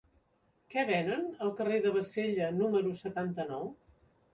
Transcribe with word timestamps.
Què 0.75 0.85
venen 0.87 1.29
al 1.47 1.53
carrer 1.61 1.79
de 1.85 1.95
Bassella 2.01 2.51
número 2.59 2.99
setanta-nou? 3.07 3.75